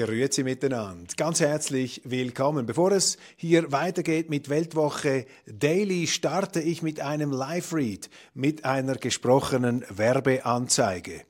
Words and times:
Grüezi 0.00 0.44
miteinander. 0.44 1.12
Ganz 1.18 1.40
herzlich 1.40 2.00
willkommen. 2.04 2.64
Bevor 2.64 2.90
es 2.92 3.18
hier 3.36 3.70
weitergeht 3.70 4.30
mit 4.30 4.48
Weltwoche 4.48 5.26
Daily, 5.46 6.06
starte 6.06 6.60
ich 6.60 6.80
mit 6.80 7.00
einem 7.00 7.32
Live-Read, 7.32 8.08
mit 8.32 8.64
einer 8.64 8.94
gesprochenen 8.94 9.84
Werbeanzeige. 9.90 11.24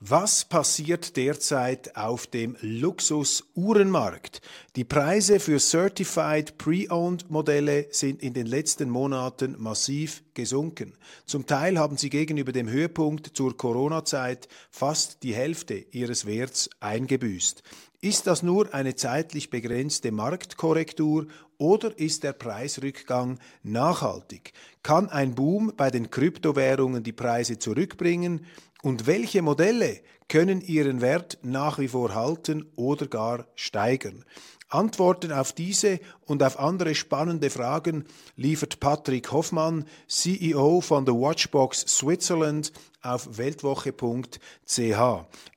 Was 0.00 0.44
passiert 0.44 1.16
derzeit 1.16 1.96
auf 1.96 2.26
dem 2.26 2.56
Luxus-Uhrenmarkt? 2.60 4.42
Die 4.76 4.84
Preise 4.84 5.40
für 5.40 5.58
Certified 5.58 6.58
Pre-Owned 6.58 7.30
Modelle 7.30 7.86
sind 7.90 8.22
in 8.22 8.34
den 8.34 8.46
letzten 8.46 8.90
Monaten 8.90 9.56
massiv 9.58 10.22
gesunken. 10.34 10.92
Zum 11.24 11.46
Teil 11.46 11.78
haben 11.78 11.96
sie 11.96 12.10
gegenüber 12.10 12.52
dem 12.52 12.68
Höhepunkt 12.68 13.34
zur 13.34 13.56
Corona-Zeit 13.56 14.48
fast 14.70 15.22
die 15.22 15.34
Hälfte 15.34 15.86
ihres 15.92 16.26
Werts 16.26 16.68
eingebüßt. 16.80 17.62
Ist 18.00 18.26
das 18.26 18.42
nur 18.42 18.74
eine 18.74 18.94
zeitlich 18.94 19.48
begrenzte 19.48 20.12
Marktkorrektur 20.12 21.26
oder 21.56 21.98
ist 21.98 22.24
der 22.24 22.34
Preisrückgang 22.34 23.38
nachhaltig? 23.62 24.52
Kann 24.82 25.08
ein 25.08 25.34
Boom 25.34 25.72
bei 25.76 25.90
den 25.90 26.10
Kryptowährungen 26.10 27.02
die 27.02 27.12
Preise 27.12 27.58
zurückbringen? 27.58 28.44
Und 28.86 29.08
welche 29.08 29.42
Modelle 29.42 29.98
können 30.28 30.60
ihren 30.60 31.00
Wert 31.00 31.38
nach 31.42 31.80
wie 31.80 31.88
vor 31.88 32.14
halten 32.14 32.70
oder 32.76 33.08
gar 33.08 33.48
steigern? 33.56 34.24
Antworten 34.68 35.32
auf 35.32 35.52
diese 35.52 35.98
und 36.24 36.40
auf 36.40 36.60
andere 36.60 36.94
spannende 36.94 37.50
Fragen 37.50 38.04
liefert 38.36 38.78
Patrick 38.78 39.32
Hoffmann, 39.32 39.86
CEO 40.06 40.80
von 40.82 41.04
The 41.04 41.10
Watchbox 41.10 41.80
Switzerland, 41.80 42.70
auf 43.02 43.36
weltwoche.ch. 43.36 45.00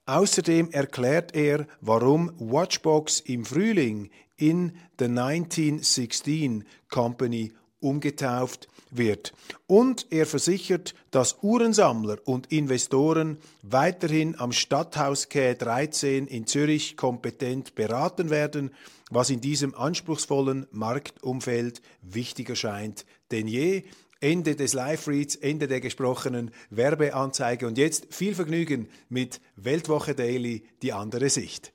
Außerdem 0.07 0.71
erklärt 0.71 1.35
er, 1.35 1.67
warum 1.81 2.31
Watchbox 2.39 3.19
im 3.19 3.45
Frühling 3.45 4.09
in 4.37 4.71
The 4.97 5.05
1916 5.05 6.63
Company 6.89 7.51
umgetauft 7.79 8.67
wird. 8.91 9.33
Und 9.67 10.07
er 10.09 10.25
versichert, 10.25 10.95
dass 11.11 11.37
Uhrensammler 11.41 12.17
und 12.25 12.51
Investoren 12.51 13.37
weiterhin 13.61 14.39
am 14.39 14.51
Stadthaus 14.51 15.29
K 15.29 15.53
13 15.53 16.27
in 16.27 16.47
Zürich 16.47 16.97
kompetent 16.97 17.75
beraten 17.75 18.29
werden, 18.29 18.71
was 19.11 19.29
in 19.29 19.41
diesem 19.41 19.75
anspruchsvollen 19.75 20.67
Marktumfeld 20.71 21.81
wichtiger 22.01 22.55
scheint 22.55 23.05
denn 23.31 23.47
je. 23.47 23.83
Ende 24.21 24.55
des 24.55 24.73
Live-Reads, 24.73 25.37
Ende 25.37 25.67
der 25.67 25.79
gesprochenen 25.79 26.51
Werbeanzeige 26.71 27.65
und 27.65 27.77
jetzt 27.77 28.13
viel 28.13 28.35
Vergnügen 28.35 28.89
mit 29.07 29.39
Weltwoche 29.55 30.13
Daily, 30.13 30.63
die 30.81 30.91
andere 30.91 31.29
Sicht. 31.29 31.71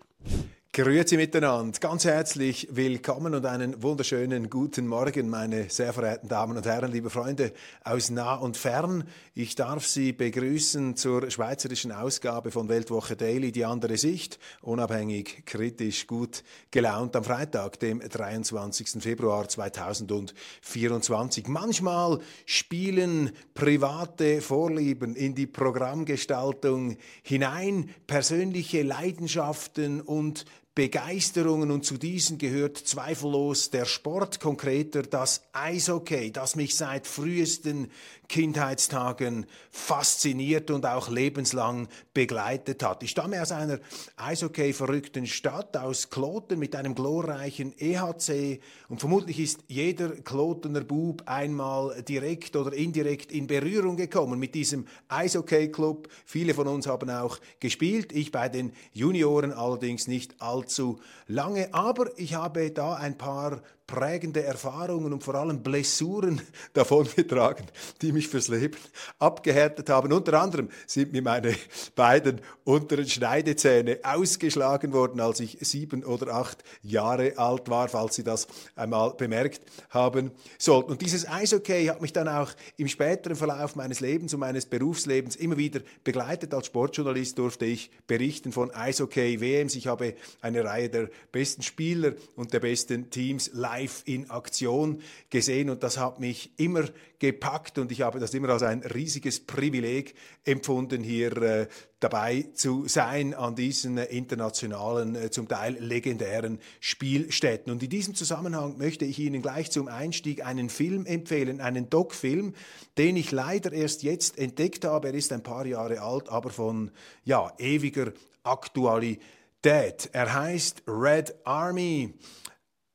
Grüezi 0.76 1.16
miteinander, 1.16 1.78
ganz 1.78 2.04
herzlich 2.04 2.66
willkommen 2.68 3.32
und 3.36 3.46
einen 3.46 3.80
wunderschönen 3.80 4.50
guten 4.50 4.88
Morgen, 4.88 5.28
meine 5.28 5.70
sehr 5.70 5.92
verehrten 5.92 6.28
Damen 6.28 6.56
und 6.56 6.66
Herren, 6.66 6.90
liebe 6.90 7.10
Freunde 7.10 7.52
aus 7.84 8.10
nah 8.10 8.34
und 8.34 8.56
fern. 8.56 9.04
Ich 9.34 9.54
darf 9.54 9.86
Sie 9.86 10.12
begrüßen 10.12 10.96
zur 10.96 11.30
schweizerischen 11.30 11.92
Ausgabe 11.92 12.50
von 12.50 12.68
Weltwoche 12.68 13.14
Daily, 13.14 13.52
die 13.52 13.64
andere 13.64 13.96
Sicht, 13.96 14.40
unabhängig, 14.62 15.46
kritisch, 15.46 16.08
gut 16.08 16.42
gelaunt 16.72 17.14
am 17.14 17.22
Freitag, 17.22 17.78
dem 17.78 18.00
23. 18.00 19.00
Februar 19.00 19.48
2024. 19.48 21.46
Manchmal 21.46 22.18
spielen 22.46 23.30
private 23.54 24.40
Vorlieben 24.40 25.14
in 25.14 25.36
die 25.36 25.46
Programmgestaltung 25.46 26.96
hinein, 27.22 27.90
persönliche 28.08 28.82
Leidenschaften 28.82 30.00
und 30.00 30.44
Begeisterungen 30.74 31.70
und 31.70 31.84
zu 31.84 31.98
diesen 31.98 32.36
gehört 32.36 32.76
zweifellos 32.76 33.70
der 33.70 33.84
Sport, 33.84 34.40
konkreter 34.40 35.02
das 35.02 35.42
Eishockey, 35.52 36.32
das 36.32 36.56
mich 36.56 36.74
seit 36.74 37.06
frühesten 37.06 37.92
Kindheitstagen 38.28 39.46
fasziniert 39.70 40.70
und 40.72 40.86
auch 40.86 41.08
lebenslang 41.08 41.88
begleitet 42.12 42.82
hat. 42.82 43.04
Ich 43.04 43.10
stamme 43.10 43.40
aus 43.40 43.52
einer 43.52 43.78
Eishockey-verrückten 44.16 45.26
Stadt, 45.26 45.76
aus 45.76 46.10
Kloten 46.10 46.58
mit 46.58 46.74
einem 46.74 46.96
glorreichen 46.96 47.72
EHC 47.78 48.60
und 48.88 48.98
vermutlich 48.98 49.38
ist 49.38 49.60
jeder 49.68 50.10
Klotener 50.10 50.80
Bub 50.80 51.22
einmal 51.26 52.02
direkt 52.02 52.56
oder 52.56 52.72
indirekt 52.72 53.30
in 53.30 53.46
Berührung 53.46 53.96
gekommen 53.96 54.40
mit 54.40 54.54
diesem 54.54 54.86
Eishockey-Club. 55.08 56.08
Viele 56.24 56.54
von 56.54 56.66
uns 56.66 56.86
haben 56.86 57.10
auch 57.10 57.38
gespielt, 57.60 58.12
ich 58.12 58.32
bei 58.32 58.48
den 58.48 58.72
Junioren 58.92 59.52
allerdings 59.52 60.08
nicht 60.08 60.40
allzu 60.64 60.98
lange, 61.26 61.72
aber 61.72 62.18
ich 62.18 62.34
habe 62.34 62.70
da 62.70 62.94
ein 62.94 63.18
paar 63.18 63.62
prägende 63.86 64.42
Erfahrungen 64.42 65.12
und 65.12 65.22
vor 65.22 65.34
allem 65.34 65.62
Blessuren 65.62 66.40
davongetragen, 66.72 67.66
die 68.00 68.12
mich 68.12 68.28
fürs 68.28 68.48
Leben 68.48 68.76
abgehärtet 69.18 69.90
haben. 69.90 70.12
Unter 70.12 70.40
anderem 70.40 70.70
sind 70.86 71.12
mir 71.12 71.22
meine 71.22 71.54
beiden 71.94 72.40
unteren 72.64 73.06
Schneidezähne 73.06 73.98
ausgeschlagen 74.02 74.92
worden, 74.92 75.20
als 75.20 75.40
ich 75.40 75.58
sieben 75.60 76.02
oder 76.02 76.34
acht 76.34 76.64
Jahre 76.82 77.36
alt 77.36 77.68
war, 77.68 77.88
falls 77.88 78.16
Sie 78.16 78.24
das 78.24 78.46
einmal 78.74 79.12
bemerkt 79.14 79.60
haben 79.90 80.30
sollten. 80.58 80.92
Und 80.92 81.02
dieses 81.02 81.28
Eishockey 81.28 81.86
hat 81.86 82.00
mich 82.00 82.12
dann 82.12 82.28
auch 82.28 82.52
im 82.78 82.88
späteren 82.88 83.36
Verlauf 83.36 83.76
meines 83.76 84.00
Lebens 84.00 84.32
und 84.32 84.40
meines 84.40 84.64
Berufslebens 84.64 85.36
immer 85.36 85.58
wieder 85.58 85.80
begleitet. 86.04 86.54
Als 86.54 86.66
Sportjournalist 86.66 87.38
durfte 87.38 87.66
ich 87.66 87.90
berichten 88.06 88.50
von 88.50 88.70
Eishockey-WMs. 88.70 89.76
Ich 89.76 89.88
habe 89.88 90.14
eine 90.40 90.64
Reihe 90.64 90.88
der 90.88 91.10
besten 91.32 91.62
Spieler 91.62 92.14
und 92.34 92.54
der 92.54 92.60
besten 92.60 93.10
Teams 93.10 93.50
live 93.52 93.73
live 93.74 94.02
in 94.06 94.30
Aktion 94.30 95.00
gesehen 95.30 95.70
und 95.70 95.82
das 95.82 95.98
hat 95.98 96.20
mich 96.20 96.52
immer 96.58 96.84
gepackt 97.18 97.78
und 97.78 97.90
ich 97.90 98.02
habe 98.02 98.20
das 98.20 98.34
immer 98.34 98.50
als 98.50 98.62
ein 98.62 98.82
riesiges 98.82 99.40
Privileg 99.40 100.14
empfunden, 100.44 101.02
hier 101.02 101.36
äh, 101.38 101.66
dabei 101.98 102.46
zu 102.54 102.86
sein 102.86 103.34
an 103.34 103.56
diesen 103.56 103.98
äh, 103.98 104.04
internationalen, 104.04 105.16
äh, 105.16 105.30
zum 105.30 105.48
Teil 105.48 105.76
legendären 105.80 106.60
Spielstätten. 106.80 107.72
Und 107.72 107.82
in 107.82 107.88
diesem 107.88 108.14
Zusammenhang 108.14 108.76
möchte 108.78 109.04
ich 109.04 109.18
Ihnen 109.18 109.42
gleich 109.42 109.70
zum 109.70 109.88
Einstieg 109.88 110.44
einen 110.44 110.68
Film 110.68 111.06
empfehlen, 111.06 111.60
einen 111.60 111.88
Doc-Film, 111.88 112.54
den 112.98 113.16
ich 113.16 113.32
leider 113.32 113.72
erst 113.72 114.02
jetzt 114.02 114.38
entdeckt 114.38 114.84
habe. 114.84 115.08
Er 115.08 115.14
ist 115.14 115.32
ein 115.32 115.42
paar 115.42 115.66
Jahre 115.66 116.00
alt, 116.00 116.28
aber 116.28 116.50
von 116.50 116.90
ja, 117.24 117.52
ewiger 117.58 118.12
Aktualität. 118.42 120.10
Er 120.12 120.34
heißt 120.34 120.82
Red 120.86 121.34
Army. 121.44 122.12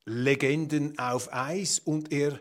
Legenden 0.09 0.97
auf 0.97 1.31
Eis 1.31 1.77
und 1.77 2.11
er 2.11 2.39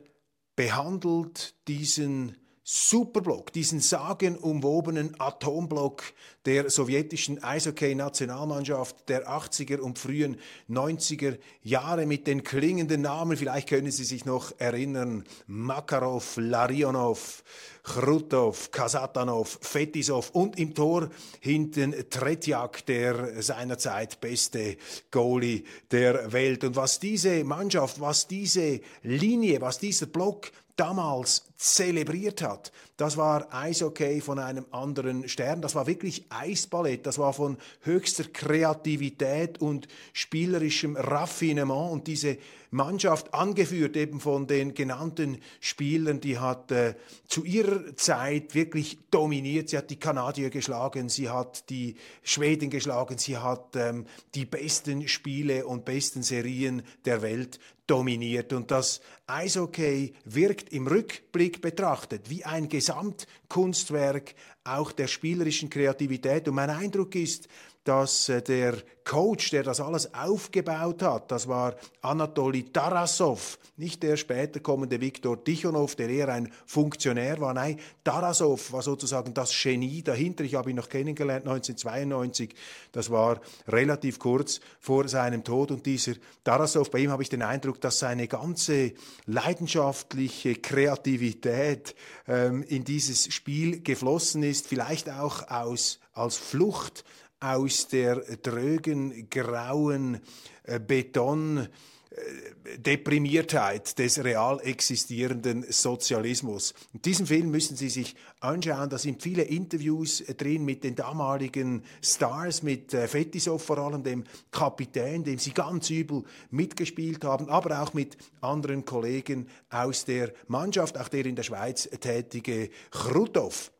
behandelt 0.56 1.54
diesen 1.68 2.34
Superblock, 2.70 3.50
diesen 3.54 3.80
sagenumwobenen 3.80 5.18
Atomblock 5.18 6.02
der 6.44 6.68
sowjetischen 6.68 7.42
Eishockey-Nationalmannschaft 7.42 9.08
der 9.08 9.26
80er 9.26 9.78
und 9.78 9.98
frühen 9.98 10.36
90er 10.68 11.38
Jahre 11.62 12.04
mit 12.04 12.26
den 12.26 12.44
klingenden 12.44 13.00
Namen. 13.00 13.38
Vielleicht 13.38 13.70
können 13.70 13.90
Sie 13.90 14.04
sich 14.04 14.26
noch 14.26 14.52
erinnern. 14.58 15.24
Makarov, 15.46 16.36
Larionov, 16.36 17.42
Chrutov, 17.84 18.70
Kasatanov, 18.70 19.60
Fetisov 19.62 20.28
und 20.32 20.58
im 20.58 20.74
Tor 20.74 21.08
hinten 21.40 21.94
Tretjak, 22.10 22.84
der 22.84 23.40
seinerzeit 23.40 24.20
beste 24.20 24.76
Goalie 25.10 25.64
der 25.90 26.34
Welt. 26.34 26.64
Und 26.64 26.76
was 26.76 27.00
diese 27.00 27.44
Mannschaft, 27.44 27.98
was 27.98 28.28
diese 28.28 28.82
Linie, 29.02 29.62
was 29.62 29.78
dieser 29.78 30.04
Block 30.04 30.50
damals 30.76 31.47
zelebriert 31.58 32.40
hat. 32.40 32.70
Das 32.96 33.16
war 33.16 33.52
Eishockey 33.52 34.20
von 34.20 34.38
einem 34.38 34.64
anderen 34.70 35.28
Stern. 35.28 35.60
Das 35.60 35.74
war 35.74 35.88
wirklich 35.88 36.24
Eisballett. 36.30 37.04
Das 37.04 37.18
war 37.18 37.32
von 37.32 37.58
höchster 37.82 38.24
Kreativität 38.24 39.60
und 39.60 39.88
spielerischem 40.12 40.96
Raffinement. 40.96 41.90
Und 41.92 42.06
diese 42.06 42.38
Mannschaft, 42.70 43.34
angeführt 43.34 43.96
eben 43.96 44.20
von 44.20 44.46
den 44.46 44.74
genannten 44.74 45.38
Spielern, 45.58 46.20
die 46.20 46.38
hat 46.38 46.70
äh, 46.70 46.94
zu 47.26 47.44
ihrer 47.44 47.96
Zeit 47.96 48.54
wirklich 48.54 48.98
dominiert. 49.10 49.70
Sie 49.70 49.78
hat 49.78 49.90
die 49.90 49.98
Kanadier 49.98 50.50
geschlagen, 50.50 51.08
sie 51.08 51.28
hat 51.28 51.68
die 51.70 51.96
Schweden 52.22 52.70
geschlagen, 52.70 53.18
sie 53.18 53.38
hat 53.38 53.74
ähm, 53.74 54.06
die 54.34 54.44
besten 54.44 55.08
Spiele 55.08 55.66
und 55.66 55.84
besten 55.84 56.22
Serien 56.22 56.82
der 57.04 57.22
Welt 57.22 57.58
dominiert. 57.88 58.52
Und 58.52 58.70
das 58.70 59.00
Eishockey 59.26 60.12
wirkt 60.24 60.72
im 60.72 60.86
Rückblick 60.86 61.47
betrachtet 61.52 62.30
wie 62.30 62.44
ein 62.44 62.68
Gesamtkunstwerk 62.68 64.34
auch 64.64 64.92
der 64.92 65.06
spielerischen 65.06 65.70
Kreativität. 65.70 66.46
Und 66.48 66.54
mein 66.54 66.70
Eindruck 66.70 67.14
ist, 67.14 67.48
dass 67.88 68.28
äh, 68.28 68.42
der 68.42 68.74
Coach, 69.02 69.50
der 69.50 69.62
das 69.62 69.80
alles 69.80 70.12
aufgebaut 70.12 71.00
hat, 71.00 71.30
das 71.30 71.48
war 71.48 71.74
Anatoly 72.02 72.64
Tarasov, 72.64 73.58
nicht 73.78 74.02
der 74.02 74.18
später 74.18 74.60
kommende 74.60 75.00
Viktor 75.00 75.42
Tichonov, 75.42 75.96
der 75.96 76.10
eher 76.10 76.28
ein 76.28 76.52
Funktionär 76.66 77.40
war. 77.40 77.54
Nein, 77.54 77.80
Tarasov 78.04 78.70
war 78.72 78.82
sozusagen 78.82 79.32
das 79.32 79.58
Genie 79.62 80.02
dahinter. 80.02 80.44
Ich 80.44 80.54
habe 80.54 80.68
ihn 80.68 80.76
noch 80.76 80.90
kennengelernt 80.90 81.46
1992. 81.46 82.54
Das 82.92 83.08
war 83.08 83.40
relativ 83.66 84.18
kurz 84.18 84.60
vor 84.80 85.08
seinem 85.08 85.42
Tod. 85.42 85.70
Und 85.70 85.86
dieser 85.86 86.12
Tarasov, 86.44 86.90
bei 86.90 86.98
ihm 86.98 87.10
habe 87.10 87.22
ich 87.22 87.30
den 87.30 87.40
Eindruck, 87.40 87.80
dass 87.80 88.00
seine 88.00 88.28
ganze 88.28 88.92
leidenschaftliche 89.24 90.56
Kreativität 90.56 91.94
ähm, 92.26 92.62
in 92.64 92.84
dieses 92.84 93.32
Spiel 93.32 93.80
geflossen 93.80 94.42
ist, 94.42 94.66
vielleicht 94.66 95.08
auch 95.08 95.48
aus, 95.48 96.00
als 96.12 96.36
Flucht 96.36 97.04
aus 97.40 97.88
der 97.88 98.16
drögen, 98.42 99.28
grauen 99.30 100.20
äh, 100.64 100.80
Beton, 100.80 101.58
äh, 101.58 102.78
Deprimiertheit 102.78 103.98
des 103.98 104.22
real 104.24 104.60
existierenden 104.60 105.64
Sozialismus. 105.68 106.74
In 106.92 107.02
diesem 107.02 107.26
Film 107.26 107.50
müssen 107.50 107.76
Sie 107.76 107.88
sich 107.88 108.16
anschauen, 108.40 108.90
da 108.90 108.98
sind 108.98 109.22
viele 109.22 109.42
Interviews 109.42 110.20
äh, 110.22 110.34
drin 110.34 110.64
mit 110.64 110.82
den 110.82 110.96
damaligen 110.96 111.82
Stars, 112.02 112.62
mit 112.62 112.90
Fetisov 112.90 113.62
vor 113.62 113.78
allem, 113.78 114.02
dem 114.02 114.24
Kapitän, 114.50 115.22
dem 115.22 115.38
Sie 115.38 115.52
ganz 115.52 115.90
übel 115.90 116.24
mitgespielt 116.50 117.24
haben, 117.24 117.48
aber 117.48 117.82
auch 117.82 117.94
mit 117.94 118.16
anderen 118.40 118.84
Kollegen 118.84 119.48
aus 119.70 120.04
der 120.04 120.32
Mannschaft, 120.48 120.98
auch 120.98 121.08
der 121.08 121.24
in 121.24 121.36
der 121.36 121.44
Schweiz 121.44 121.88
tätige 122.00 122.70
Chrutov 122.90 123.70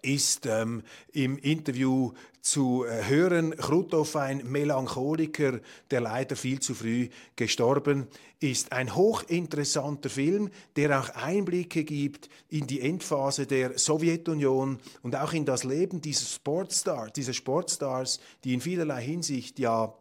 ist 0.00 0.46
ähm, 0.46 0.82
im 1.12 1.38
Interview 1.38 2.12
zu 2.40 2.84
äh, 2.84 3.04
hören. 3.08 3.56
Chrutov, 3.56 4.16
ein 4.16 4.42
Melancholiker, 4.44 5.60
der 5.90 6.00
leider 6.00 6.36
viel 6.36 6.60
zu 6.60 6.74
früh 6.74 7.08
gestorben 7.36 8.08
ist. 8.40 8.72
Ein 8.72 8.94
hochinteressanter 8.94 10.10
Film, 10.10 10.50
der 10.76 11.00
auch 11.00 11.10
Einblicke 11.10 11.84
gibt 11.84 12.28
in 12.48 12.66
die 12.66 12.80
Endphase 12.80 13.46
der 13.46 13.78
Sowjetunion 13.78 14.78
und 15.02 15.16
auch 15.16 15.32
in 15.32 15.44
das 15.44 15.64
Leben 15.64 16.00
dieser 16.00 16.26
Sportstars, 16.26 17.12
dieser 17.12 17.32
Sportstars, 17.32 18.20
die 18.44 18.54
in 18.54 18.60
vielerlei 18.60 19.02
Hinsicht 19.02 19.58
ja 19.58 19.94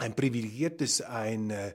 ein 0.00 0.14
privilegiertes, 0.14 1.02
ein, 1.02 1.50
äh, 1.50 1.74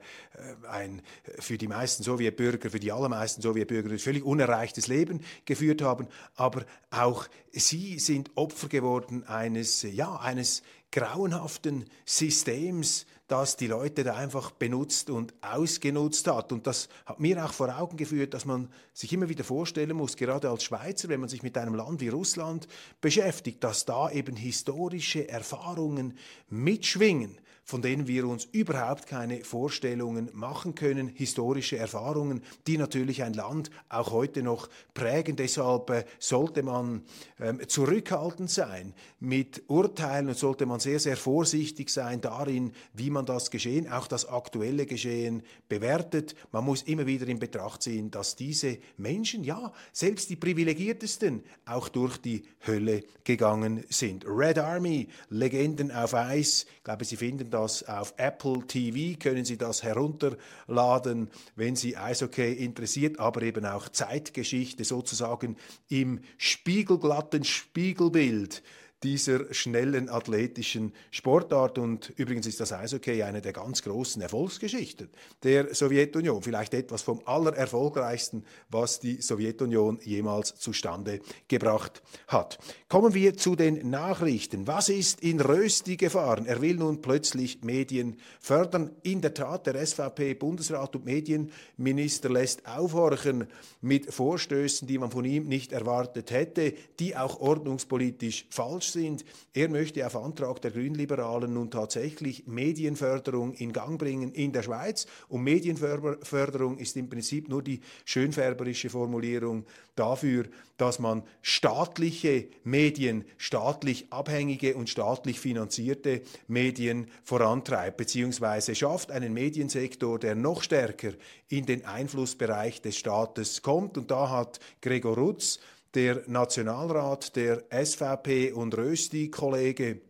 ein 0.67 1.01
für 1.39 1.57
die 1.57 1.67
meisten 1.67 2.03
Sowjetbürger, 2.03 2.69
für 2.69 2.79
die 2.79 2.91
allermeisten 2.91 3.41
Sowjetbürger 3.41 3.97
völlig 3.99 4.23
unerreichtes 4.23 4.87
Leben 4.87 5.21
geführt 5.45 5.81
haben, 5.81 6.07
aber 6.35 6.65
auch 6.89 7.27
sie 7.51 7.99
sind 7.99 8.31
Opfer 8.35 8.67
geworden 8.67 9.23
eines, 9.25 9.83
ja, 9.83 10.15
eines 10.15 10.63
grauenhaften 10.91 11.85
Systems, 12.05 13.05
das 13.27 13.57
die 13.57 13.67
Leute 13.67 14.03
da 14.03 14.15
einfach 14.15 14.51
benutzt 14.51 15.09
und 15.09 15.33
ausgenutzt 15.41 16.27
hat. 16.27 16.51
Und 16.51 16.67
das 16.67 16.89
hat 17.05 17.19
mir 17.19 17.43
auch 17.43 17.53
vor 17.53 17.77
Augen 17.77 17.97
geführt, 17.97 18.33
dass 18.33 18.45
man 18.45 18.71
sich 18.93 19.11
immer 19.11 19.29
wieder 19.29 19.43
vorstellen 19.43 19.97
muss, 19.97 20.15
gerade 20.15 20.49
als 20.49 20.63
Schweizer, 20.63 21.09
wenn 21.09 21.19
man 21.19 21.29
sich 21.29 21.43
mit 21.43 21.57
einem 21.57 21.75
Land 21.75 22.01
wie 22.01 22.09
Russland 22.09 22.67
beschäftigt, 23.01 23.63
dass 23.63 23.85
da 23.85 24.09
eben 24.11 24.35
historische 24.35 25.27
Erfahrungen 25.27 26.17
mitschwingen 26.49 27.39
von 27.65 27.81
denen 27.81 28.07
wir 28.07 28.27
uns 28.27 28.45
überhaupt 28.51 29.07
keine 29.07 29.43
Vorstellungen 29.43 30.29
machen 30.33 30.75
können, 30.75 31.07
historische 31.07 31.77
Erfahrungen, 31.77 32.43
die 32.67 32.77
natürlich 32.77 33.23
ein 33.23 33.33
Land 33.33 33.71
auch 33.89 34.11
heute 34.11 34.43
noch 34.43 34.69
prägen. 34.93 35.35
Deshalb 35.35 35.89
äh, 35.89 36.05
sollte 36.19 36.61
man 36.61 37.03
ähm, 37.39 37.59
zurückhaltend 37.67 38.51
sein 38.51 38.93
mit 39.19 39.63
Urteilen 39.67 40.27
und 40.27 40.37
sollte 40.37 40.67
man 40.67 40.79
sehr, 40.79 40.99
sehr 40.99 41.17
vorsichtig 41.17 41.89
sein 41.89 42.21
darin, 42.21 42.71
wie 42.93 43.09
man 43.09 43.25
das 43.25 43.49
Geschehen, 43.49 43.91
auch 43.91 44.05
das 44.05 44.29
aktuelle 44.29 44.85
Geschehen 44.85 45.41
bewertet. 45.67 46.35
Man 46.51 46.65
muss 46.65 46.83
immer 46.83 47.07
wieder 47.07 47.27
in 47.27 47.39
Betracht 47.39 47.81
ziehen, 47.81 48.11
dass 48.11 48.35
diese 48.35 48.77
Menschen, 48.97 49.43
ja, 49.43 49.73
selbst 49.91 50.29
die 50.29 50.35
privilegiertesten, 50.35 51.43
auch 51.65 51.89
durch 51.89 52.17
die 52.17 52.43
Hölle 52.67 53.03
gegangen 53.23 53.83
sind. 53.89 54.23
Red 54.27 54.59
Army, 54.59 55.07
Legenden 55.29 55.91
auf 55.91 56.13
Eis, 56.13 56.67
ich 56.77 56.83
glaube, 56.83 57.05
Sie 57.05 57.15
finden 57.15 57.54
das 57.55 57.87
auf 57.87 58.13
Apple 58.17 58.67
TV, 58.67 59.17
können 59.17 59.45
Sie 59.45 59.57
das 59.57 59.81
herunterladen, 59.81 61.29
wenn 61.55 61.77
Sie 61.77 61.95
Eishockey 61.95 62.51
interessiert, 62.51 63.17
aber 63.19 63.43
eben 63.43 63.65
auch 63.65 63.87
Zeitgeschichte 63.87 64.83
sozusagen 64.83 65.55
im 65.87 66.19
spiegelglatten 66.37 67.45
Spiegelbild 67.45 68.61
dieser 69.05 69.53
schnellen 69.53 70.09
athletischen 70.09 70.91
Sportart. 71.11 71.77
Und 71.77 72.11
übrigens 72.17 72.47
ist 72.47 72.59
das 72.59 72.73
Eishockey 72.73 73.21
eine 73.21 73.39
der 73.39 73.53
ganz 73.53 73.83
großen 73.83 74.19
Erfolgsgeschichten 74.19 75.09
der 75.43 75.75
Sowjetunion. 75.75 76.41
Vielleicht 76.41 76.73
etwas 76.73 77.03
vom 77.03 77.21
allererfolgreichsten, 77.25 78.43
was 78.69 78.99
die 78.99 79.21
Sowjetunion 79.21 79.99
jemals 80.03 80.55
zustande 80.55 81.19
gebracht 81.47 82.01
hat. 82.27 82.57
Kommen 82.87 83.13
wir 83.13 83.37
zu 83.37 83.55
den 83.55 83.91
Nachrichten. 83.91 84.65
Was 84.65 84.89
ist 84.89 85.21
in 85.21 85.39
Rösti 85.39 85.97
gefahren? 85.97 86.47
Er 86.47 86.61
will 86.61 86.77
nun 86.77 87.03
plötzlich 87.03 87.61
Medien 87.61 88.17
fördern. 88.39 88.89
In 89.03 89.21
der 89.21 89.35
Tat, 89.35 89.67
der 89.67 89.85
SVP-Bundesrat 89.85 90.95
und 90.95 91.05
Medienminister 91.05 92.29
lässt 92.29 92.67
aufhorchen 92.67 93.45
mit 93.81 94.11
Vorstößen, 94.11 94.87
die 94.87 94.97
man 94.97 95.11
von 95.11 95.25
ihm 95.25 95.47
nicht 95.47 95.73
erwartet 95.73 96.31
hätte, 96.31 96.73
die 96.99 97.15
auch 97.15 97.39
ordnungspolitisch 97.39 98.47
falsch 98.49 98.94
sind. 98.95 99.23
Er 99.53 99.69
möchte 99.69 100.05
auf 100.07 100.15
Antrag 100.15 100.61
der 100.61 100.71
Grünliberalen 100.71 101.53
nun 101.53 101.69
tatsächlich 101.69 102.47
Medienförderung 102.47 103.53
in 103.53 103.71
Gang 103.71 103.99
bringen 103.99 104.31
in 104.31 104.51
der 104.51 104.63
Schweiz. 104.63 105.05
Und 105.27 105.43
Medienförderung 105.43 106.77
ist 106.77 106.97
im 106.97 107.09
Prinzip 107.09 107.47
nur 107.49 107.61
die 107.61 107.81
schönfärberische 108.05 108.89
Formulierung 108.89 109.65
dafür, 109.95 110.45
dass 110.77 110.99
man 110.99 111.23
staatliche 111.41 112.47
Medien, 112.63 113.23
staatlich 113.37 114.11
abhängige 114.11 114.75
und 114.75 114.89
staatlich 114.89 115.39
finanzierte 115.39 116.21
Medien 116.47 117.07
vorantreibt, 117.23 117.97
beziehungsweise 117.97 118.75
schafft 118.75 119.11
einen 119.11 119.33
Mediensektor, 119.33 120.19
der 120.19 120.35
noch 120.35 120.63
stärker 120.63 121.11
in 121.47 121.65
den 121.65 121.85
Einflussbereich 121.85 122.81
des 122.81 122.97
Staates 122.97 123.61
kommt. 123.61 123.97
Und 123.97 124.11
da 124.11 124.29
hat 124.29 124.59
Gregor 124.81 125.17
Rutz 125.17 125.59
der 125.95 126.23
Nationalrat 126.27 127.35
der 127.35 127.63
SVP 127.71 128.51
und 128.51 128.77
Rösti-Kollege 128.77 130.01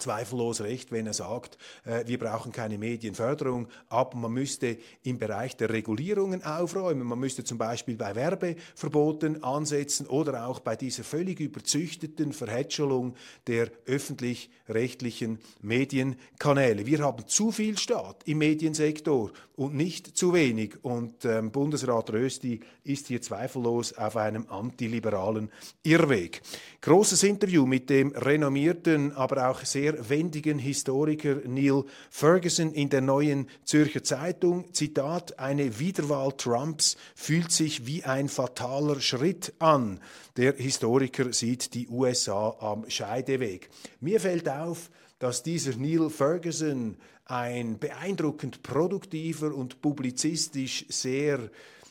zweifellos 0.00 0.60
recht, 0.60 0.92
wenn 0.92 1.06
er 1.06 1.12
sagt, 1.12 1.58
äh, 1.84 2.04
wir 2.06 2.18
brauchen 2.18 2.52
keine 2.52 2.78
Medienförderung, 2.78 3.68
aber 3.88 4.16
man 4.16 4.32
müsste 4.32 4.78
im 5.02 5.18
Bereich 5.18 5.56
der 5.56 5.70
Regulierungen 5.70 6.44
aufräumen. 6.44 7.06
Man 7.06 7.18
müsste 7.18 7.44
zum 7.44 7.58
Beispiel 7.58 7.96
bei 7.96 8.14
Werbeverboten 8.14 9.42
ansetzen 9.42 10.06
oder 10.06 10.46
auch 10.46 10.60
bei 10.60 10.76
dieser 10.76 11.04
völlig 11.04 11.40
überzüchteten 11.40 12.32
Verhätschelung 12.32 13.14
der 13.46 13.70
öffentlich-rechtlichen 13.86 15.38
Medienkanäle. 15.62 16.86
Wir 16.86 17.00
haben 17.00 17.26
zu 17.26 17.52
viel 17.52 17.78
Staat 17.78 18.22
im 18.24 18.38
Mediensektor 18.38 19.30
und 19.56 19.74
nicht 19.74 20.16
zu 20.16 20.32
wenig. 20.32 20.76
Und 20.82 21.24
ähm, 21.24 21.50
Bundesrat 21.50 22.12
Rösti 22.12 22.60
ist 22.84 23.08
hier 23.08 23.20
zweifellos 23.20 23.92
auf 23.92 24.16
einem 24.16 24.46
antiliberalen 24.48 25.50
Irrweg. 25.82 26.42
Großes 26.80 27.22
Interview 27.24 27.66
mit 27.66 27.90
dem 27.90 28.12
renommierten, 28.12 29.12
aber 29.12 29.50
auch 29.50 29.64
sehr 29.64 29.87
wendigen 30.08 30.58
Historiker 30.58 31.36
Neil 31.46 31.84
Ferguson 32.10 32.72
in 32.72 32.88
der 32.88 33.00
neuen 33.00 33.48
Zürcher 33.64 34.02
Zeitung. 34.02 34.72
Zitat, 34.72 35.38
eine 35.38 35.78
Wiederwahl 35.78 36.32
Trumps 36.32 36.96
fühlt 37.14 37.52
sich 37.52 37.86
wie 37.86 38.04
ein 38.04 38.28
fataler 38.28 39.00
Schritt 39.00 39.52
an. 39.58 40.00
Der 40.36 40.54
Historiker 40.54 41.32
sieht 41.32 41.74
die 41.74 41.88
USA 41.88 42.56
am 42.60 42.88
Scheideweg. 42.90 43.68
Mir 44.00 44.20
fällt 44.20 44.48
auf, 44.48 44.90
dass 45.18 45.42
dieser 45.42 45.76
Neil 45.76 46.10
Ferguson 46.10 46.96
ein 47.24 47.78
beeindruckend 47.78 48.62
produktiver 48.62 49.54
und 49.54 49.82
publizistisch 49.82 50.86
sehr 50.88 51.50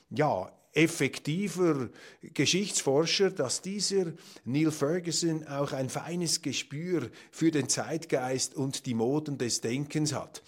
ja, 0.09 0.51
effektiver 0.77 1.89
Geschichtsforscher, 2.21 3.31
dass 3.31 3.61
dieser 3.61 4.13
Neil 4.45 4.71
Ferguson 4.71 5.47
auch 5.47 5.73
ein 5.73 5.89
feines 5.89 6.43
Gespür 6.43 7.09
für 7.31 7.49
den 7.49 7.67
Zeitgeist 7.67 8.55
und 8.55 8.85
die 8.85 8.93
Moden 8.93 9.39
des 9.39 9.61
Denkens 9.61 10.13
hat. 10.13 10.43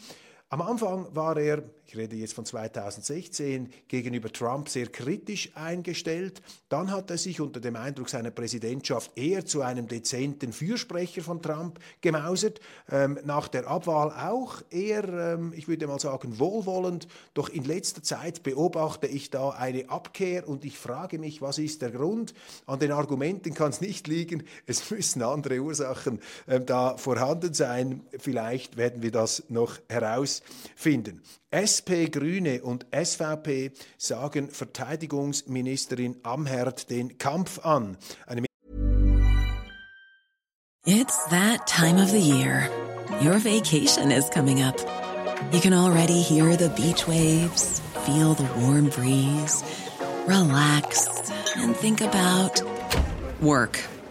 Am 0.50 0.62
Anfang 0.62 1.08
war 1.16 1.36
er 1.38 1.64
ich 1.90 1.98
rede 1.98 2.16
jetzt 2.16 2.36
von 2.36 2.46
2016, 2.46 3.74
gegenüber 3.88 4.32
Trump 4.32 4.70
sehr 4.70 4.86
kritisch 4.86 5.50
eingestellt. 5.56 6.40
Dann 6.70 6.92
hat 6.92 7.10
er 7.10 7.18
sich 7.18 7.42
unter 7.42 7.60
dem 7.60 7.76
Eindruck 7.76 8.10
seiner 8.10 8.30
Präsidentschaft 8.30 9.18
eher 9.18 9.44
zu 9.44 9.64
einem 9.64 9.88
dezenten 9.88 10.54
Fürsprecher 10.54 11.24
von 11.24 11.42
Trump 11.42 11.80
gemausert. 12.02 12.60
Ähm, 12.92 13.18
nach 13.26 13.48
der 13.48 13.66
Abwahl 13.68 14.12
auch 14.12 14.62
eher, 14.70 15.04
ähm, 15.34 15.52
ich 15.58 15.68
würde 15.68 15.88
mal 15.88 16.00
sagen, 16.00 16.38
wohlwollend. 16.38 17.08
Doch 17.34 17.50
in 17.50 17.64
letzter 17.64 18.04
Zeit 18.04 18.44
beobachte 18.44 19.08
ich 19.08 19.32
da 19.32 19.50
eine 19.50 19.90
Abkehr 19.90 20.48
und 20.48 20.66
ich 20.66 20.78
frage 20.78 21.18
mich, 21.18 21.42
was 21.42 21.58
ist 21.58 21.82
der 21.82 21.90
Grund? 21.90 22.36
An 22.68 22.78
den 22.78 22.92
Argumenten 22.92 23.56
kann 23.56 23.72
es 23.72 23.82
nicht 23.82 24.08
liegen. 24.08 24.44
Es 24.68 24.92
müssen 24.92 25.24
andere 25.24 25.60
Ursachen 25.60 26.20
ähm, 26.48 26.68
da 26.68 26.98
vorhanden 26.98 27.56
sein. 27.56 28.02
Vielleicht 28.20 28.78
werden 28.78 29.02
wir 29.02 29.12
das 29.12 29.46
noch 29.50 29.80
herausfinden. 29.90 31.24
SP, 31.80 32.12
Grüne 32.12 32.62
und 32.62 32.86
SVP 32.92 33.72
sagen 33.98 34.50
Verteidigungsministerin 34.50 36.18
Amherd 36.24 36.90
den 36.90 37.18
Kampf 37.18 37.66
an. 37.66 37.98
Eine 38.28 38.46
It's 40.86 41.26
that 41.30 41.68
time 41.68 42.02
of 42.02 42.10
the 42.10 42.20
year. 42.20 42.70
Your 43.22 43.40
vacation 43.40 44.12
is 44.12 44.30
coming 44.30 44.62
up. 44.62 44.76
You 45.52 45.60
can 45.60 45.74
already 45.74 46.22
hear 46.22 46.56
the 46.56 46.70
beach 46.70 47.08
waves, 47.08 47.82
feel 48.06 48.34
the 48.34 48.48
warm 48.60 48.90
breeze, 48.90 49.64
relax 50.28 51.08
and 51.58 51.76
think 51.76 52.02
about 52.02 52.62
work. 53.42 53.80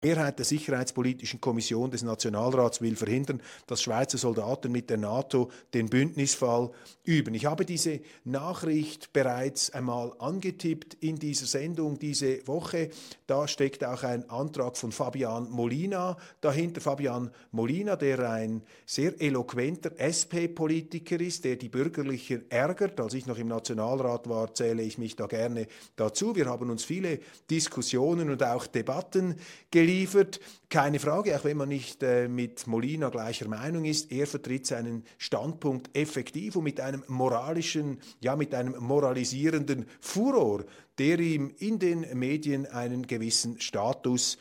Mehrheit 0.00 0.38
der 0.38 0.46
Sicherheitspolitischen 0.46 1.40
Kommission 1.40 1.90
des 1.90 2.04
Nationalrats 2.04 2.80
will 2.80 2.94
verhindern, 2.94 3.42
dass 3.66 3.82
Schweizer 3.82 4.16
Soldaten 4.16 4.70
mit 4.70 4.90
der 4.90 4.96
NATO 4.96 5.50
den 5.74 5.88
Bündnisfall 5.88 6.70
üben. 7.02 7.34
Ich 7.34 7.46
habe 7.46 7.64
diese 7.64 7.98
Nachricht 8.22 9.12
bereits 9.12 9.70
einmal 9.70 10.12
angetippt 10.20 10.98
in 11.00 11.18
dieser 11.18 11.46
Sendung 11.46 11.98
diese 11.98 12.46
Woche. 12.46 12.90
Da 13.26 13.48
steckt 13.48 13.82
auch 13.82 14.04
ein 14.04 14.30
Antrag 14.30 14.76
von 14.76 14.92
Fabian 14.92 15.50
Molina 15.50 16.16
dahinter. 16.40 16.80
Fabian 16.80 17.32
Molina, 17.50 17.96
der 17.96 18.30
ein 18.30 18.62
sehr 18.86 19.20
eloquenter 19.20 19.98
SP-Politiker 19.98 21.18
ist, 21.18 21.44
der 21.44 21.56
die 21.56 21.68
Bürgerlichen 21.68 22.48
ärgert. 22.50 23.00
Als 23.00 23.14
ich 23.14 23.26
noch 23.26 23.38
im 23.38 23.48
Nationalrat 23.48 24.28
war, 24.28 24.54
zähle 24.54 24.82
ich 24.84 24.96
mich 24.96 25.16
da 25.16 25.26
gerne 25.26 25.66
dazu. 25.96 26.36
Wir 26.36 26.46
haben 26.46 26.70
uns 26.70 26.84
viele 26.84 27.18
Diskussionen 27.50 28.30
und 28.30 28.44
auch 28.44 28.68
Debatten 28.68 29.34
geliefert 29.72 29.87
geliefert. 29.88 30.38
Keine 30.68 30.98
Frage, 30.98 31.34
auch 31.34 31.44
wenn 31.44 31.56
man 31.56 31.70
nicht 31.70 32.02
äh, 32.02 32.28
mit 32.28 32.66
Molina 32.66 33.08
gleicher 33.08 33.48
Meinung 33.48 33.86
ist, 33.86 34.12
er 34.12 34.26
vertritt 34.26 34.66
seinen 34.66 35.04
Standpunkt 35.16 35.96
effektiv 35.96 36.56
und 36.56 36.64
mit 36.64 36.78
einem 36.78 37.02
moralischen, 37.08 37.98
ja 38.20 38.36
mit 38.36 38.54
einem 38.54 38.76
moralisierenden 38.78 39.86
Furor, 40.00 40.64
der 40.98 41.18
ihm 41.20 41.50
in 41.58 41.78
den 41.78 42.06
Medien 42.18 42.66
einen 42.66 43.06
gewissen 43.06 43.60
Status 43.60 44.36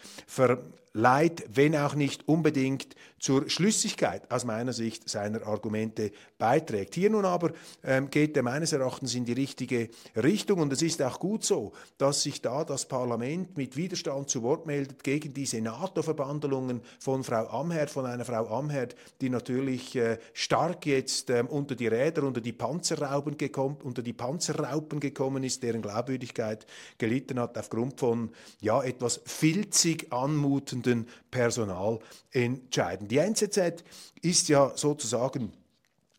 verleiht, 0.98 1.46
wenn 1.54 1.76
auch 1.76 1.94
nicht 1.94 2.28
unbedingt 2.28 2.96
zur 3.20 3.50
Schlüssigkeit 3.50 4.32
aus 4.32 4.46
meiner 4.46 4.74
Sicht 4.74 5.08
seiner 5.08 5.46
Argumente 5.46 6.12
beiträgt. 6.40 6.96
Hier 6.96 7.12
nun 7.12 7.26
aber 7.26 7.52
ähm, 7.84 8.10
geht 8.10 8.36
er 8.36 8.42
meines 8.42 8.74
Erachtens 8.74 9.14
in 9.14 9.24
die 9.24 9.34
richtige 9.34 9.90
Richtung 10.16 10.60
und 10.60 10.74
es 10.74 10.82
ist 10.82 11.02
auch 11.04 11.20
gut 11.20 11.44
so, 11.44 11.74
dass 12.00 12.24
sich 12.24 12.42
da 12.42 12.64
das 12.64 12.88
Parlament 12.88 13.58
mit 13.58 13.76
Widerstand 13.76 14.30
zu 14.30 14.42
Wort 14.42 14.66
meldet 14.66 15.04
gegen 15.04 15.34
diese 15.36 15.62
NATO-Verbandelungen 15.62 16.82
von 17.00 17.24
Frau 17.24 17.48
Amherd, 17.48 17.92
von 17.92 18.08
einer 18.08 18.26
Frau 18.26 18.48
Amherd, 18.48 18.96
die 19.22 19.30
natürlich 19.30 19.96
äh, 19.96 20.18
stark 20.34 20.88
jetzt 20.88 21.30
ähm, 21.30 21.46
unter 21.46 21.76
die 21.76 21.88
Räder, 21.88 22.24
unter 22.24 22.42
die 22.42 22.54
Panzerrauben 22.54 23.38
gekommen, 23.38 23.78
unter 23.84 24.02
die 24.02 24.14
Panzerraupen 24.14 25.00
gekommen 25.00 25.44
ist, 25.44 25.62
deren 25.62 25.84
Glaubwürdigkeit 25.84 26.66
gelitten 26.98 27.40
hat 27.40 27.56
aufgrund 27.56 28.00
von 28.00 28.32
ja 28.62 28.82
etwas 28.84 29.22
filzig 29.26 30.12
anmutenden 30.12 30.87
Personalentscheiden. 31.32 33.08
Die 33.08 33.18
NZZ 33.18 33.84
ist 34.22 34.50
ja 34.50 34.72
sozusagen 34.76 35.54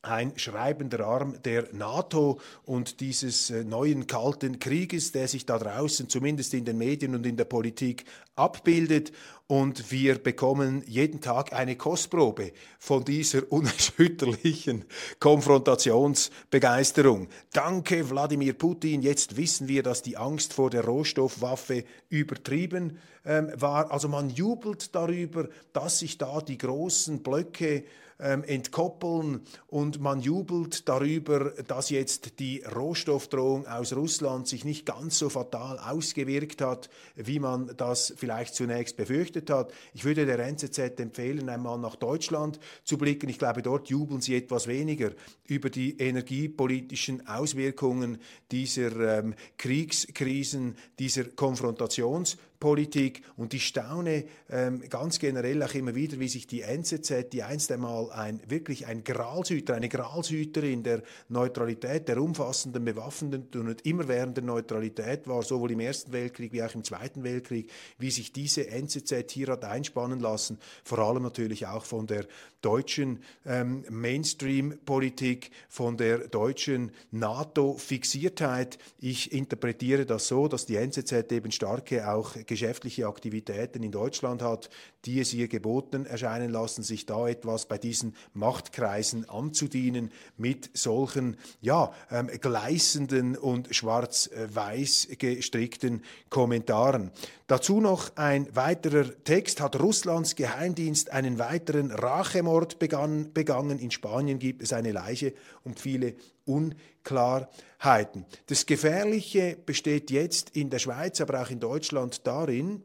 ein 0.09 0.33
schreibender 0.37 1.07
Arm 1.07 1.41
der 1.45 1.69
NATO 1.73 2.41
und 2.65 3.01
dieses 3.01 3.51
äh, 3.51 3.65
neuen 3.65 4.07
kalten 4.07 4.59
Krieges, 4.59 5.13
der 5.13 5.29
sich 5.29 5.47
da 5.47 5.59
draußen 5.59 6.09
zumindest 6.09 6.55
in 6.55 6.65
den 6.65 6.79
Medien 6.79 7.15
und 7.15 7.27
in 7.27 7.37
der 7.37 7.45
Politik 7.45 8.05
abbildet. 8.35 9.13
Und 9.47 9.91
wir 9.91 10.19
bekommen 10.19 10.83
jeden 10.87 11.21
Tag 11.21 11.53
eine 11.53 11.77
Kostprobe 11.77 12.53
von 12.79 13.05
dieser 13.05 13.51
unerschütterlichen 13.53 14.85
Konfrontationsbegeisterung. 15.21 17.29
Danke, 17.53 18.11
Wladimir 18.11 18.53
Putin. 18.53 19.03
Jetzt 19.03 19.37
wissen 19.37 19.69
wir, 19.69 19.83
dass 19.83 20.03
die 20.03 20.17
Angst 20.17 20.53
vor 20.53 20.71
der 20.71 20.85
Rohstoffwaffe 20.85 21.85
übertrieben 22.11 22.99
ähm, 23.25 23.51
war. 23.55 23.91
Also 23.91 24.09
man 24.09 24.31
jubelt 24.31 24.95
darüber, 24.95 25.49
dass 25.73 26.01
sich 26.01 26.19
da 26.19 26.41
die 26.41 26.59
großen 26.59 27.23
Blöcke 27.23 27.85
ähm, 28.21 28.45
entkoppeln 28.45 29.43
und 29.67 30.01
man 30.01 30.21
jubelt 30.21 30.89
darüber, 30.89 31.53
dass 31.67 31.91
jetzt 31.91 32.39
die 32.39 32.63
Rohstoffdrohung 32.63 33.67
aus 33.67 33.95
Russland 33.95 34.49
sich 34.49 34.65
nicht 34.65 34.87
ganz 34.87 35.19
so 35.19 35.29
fatal 35.29 35.79
ausgewirkt 35.79 36.61
hat, 36.61 36.91
wie 37.17 37.39
man 37.39 37.73
das 37.77 38.13
vielleicht 38.17 38.55
zunächst 38.55 38.97
befürchtet 38.97 39.51
hat. 39.51 39.73
Ich 39.95 40.05
würde 40.05 40.27
der 40.27 40.39
NZZ 40.39 41.01
empfehlen, 41.01 41.49
einmal 41.49 41.79
nach 41.79 41.97
Deutschland 41.97 42.59
zu 42.85 42.99
blicken. 42.99 43.29
Ich 43.29 43.39
glaube, 43.39 43.63
dort 43.63 43.89
jubeln 43.89 44.21
sie 44.21 44.37
etwas 44.37 44.67
weniger 44.67 45.13
über 45.47 45.71
die 45.71 45.99
energiepolitischen 45.99 47.27
Auswirkungen 47.27 48.19
dieser 48.51 49.19
ähm, 49.19 49.35
Kriegskrisen, 49.57 50.77
dieser 50.99 51.25
Konfrontations 51.25 52.37
Politik 52.61 53.23
und 53.37 53.55
ich 53.55 53.67
staune 53.67 54.25
ähm, 54.51 54.83
ganz 54.89 55.19
generell 55.19 55.63
auch 55.63 55.75
immer 55.75 55.95
wieder, 55.95 56.19
wie 56.19 56.29
sich 56.29 56.47
die 56.47 56.63
NZZ, 56.63 57.31
die 57.33 57.43
einst 57.45 57.71
einmal 57.71 58.11
ein 58.11 58.41
wirklich 58.49 58.87
ein 58.87 59.05
Gralshüter, 59.05 59.75
eine 59.75 59.89
Gralshüterin 59.89 60.83
der 60.83 61.03
Neutralität, 61.29 62.09
der 62.09 62.21
umfassenden, 62.21 62.85
bewaffnenden 62.85 63.69
und 63.69 63.87
immerwährenden 63.87 64.47
Neutralität 64.47 65.29
war, 65.29 65.43
sowohl 65.43 65.73
im 65.73 65.81
Ersten 65.81 66.13
Weltkrieg 66.13 66.53
wie 66.53 66.63
auch 66.63 66.75
im 66.75 66.83
Zweiten 66.83 67.23
Weltkrieg, 67.23 67.71
wie 67.99 68.11
sich 68.11 68.33
diese 68.33 68.69
NZZ 68.69 69.31
hier 69.31 69.49
hat 69.49 69.65
einspannen 69.65 70.19
lassen, 70.19 70.59
vor 70.83 70.99
allem 70.99 71.23
natürlich 71.23 71.67
auch 71.67 71.85
von 71.85 72.07
der 72.07 72.27
deutschen 72.61 73.23
ähm, 73.47 73.85
Mainstream-Politik, 73.89 75.51
von 75.69 75.97
der 75.97 76.27
deutschen 76.27 76.91
NATO-Fixiertheit. 77.13 78.79
Ich 78.99 79.33
interpretiere 79.33 80.07
das 80.07 80.27
so, 80.27 80.49
dass 80.49 80.67
die 80.67 80.77
NZZ 80.77 81.31
eben 81.31 81.53
starke 81.53 82.11
auch 82.11 82.35
geschäftliche 82.49 83.07
Aktivitäten 83.07 83.85
in 83.85 83.93
Deutschland 83.93 84.43
hat, 84.43 84.71
die 85.05 85.21
es 85.21 85.33
ihr 85.33 85.47
geboten 85.47 86.05
erscheinen 86.05 86.51
lassen, 86.51 86.83
sich 86.83 87.07
da 87.07 87.29
etwas 87.29 87.67
bei 87.67 87.79
diesen 87.79 88.17
Machtkreisen 88.35 89.29
anzudienen 89.29 90.11
mit 90.37 90.71
solchen 90.75 91.37
ja, 91.61 91.93
ähm, 92.11 92.27
gleißenden 92.27 93.37
und 93.37 93.75
schwarz-weiß 93.75 95.09
gestrickten 95.19 96.03
Kommentaren. 96.31 97.13
Dazu 97.47 97.81
noch 97.81 98.17
ein 98.17 98.55
weiterer 98.55 99.07
Text. 99.25 99.61
Hat 99.61 99.81
Russlands 99.81 100.35
Geheimdienst 100.35 101.13
einen 101.13 101.39
weiteren 101.39 101.91
Rachemord 101.91 102.79
begangen? 102.79 103.79
In 103.79 103.91
Spanien 103.91 104.39
gibt 104.39 104.63
es 104.63 104.73
eine 104.73 104.93
Leiche 104.93 105.33
und 105.69 105.79
viele 105.79 106.15
Unklarheiten. 106.47 108.25
Das 108.47 108.67
Gefährliche 108.67 109.57
besteht 109.65 110.11
jetzt 110.11 110.57
in 110.57 110.71
der 110.71 110.79
Schweiz, 110.79 111.21
aber 111.21 111.43
auch 111.43 111.51
in 111.51 111.61
Deutschland 111.61 112.27
darin, 112.27 112.83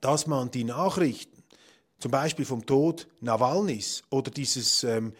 dass 0.00 0.26
man 0.26 0.50
die 0.50 0.64
Nachrichten, 0.64 1.42
zum 1.98 2.10
Beispiel 2.10 2.44
vom 2.44 2.64
Tod 2.64 3.08
Nawalnys 3.20 4.02
oder 4.10 4.30
dieses 4.30 4.84
ähm, 4.84 5.12